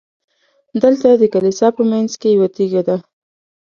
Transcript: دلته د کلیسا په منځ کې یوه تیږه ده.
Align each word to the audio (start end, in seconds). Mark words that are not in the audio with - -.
دلته 0.83 1.07
د 1.21 1.23
کلیسا 1.33 1.67
په 1.77 1.81
منځ 1.91 2.11
کې 2.21 2.29
یوه 2.35 2.47
تیږه 2.55 2.81
ده. 2.87 2.97